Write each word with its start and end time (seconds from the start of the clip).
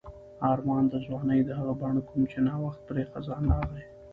آرمان 0.51 0.83
د 0.89 0.93
ځوانۍ 1.05 1.39
د 1.45 1.49
هغه 1.59 1.73
بڼ 1.81 1.93
کوم 2.09 2.21
چې 2.31 2.37
نا 2.47 2.53
وخت 2.65 2.79
پرې 2.87 3.03
خزان 3.11 3.43
راغی. 3.53 3.83